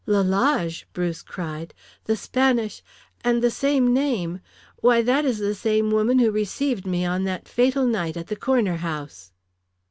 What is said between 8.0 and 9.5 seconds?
at the corner house!"